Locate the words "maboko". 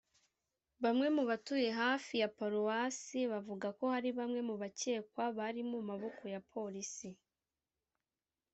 5.89-6.23